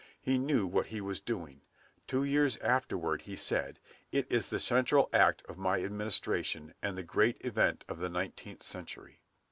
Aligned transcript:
He 0.19 0.39
knew 0.39 0.65
what 0.65 0.87
he 0.87 0.99
was 0.99 1.19
doing. 1.19 1.61
Two 2.07 2.23
years 2.23 2.57
afterward 2.57 3.21
he 3.21 3.35
said, 3.35 3.77
"It 4.11 4.25
is 4.31 4.49
the 4.49 4.57
central 4.57 5.11
act 5.13 5.43
of 5.47 5.59
my 5.59 5.83
administration, 5.83 6.73
and 6.81 6.97
the 6.97 7.03
great 7.03 7.39
event 7.45 7.85
of 7.87 7.99
the 7.99 8.09
nineteenth 8.09 8.63
century." 8.63 9.21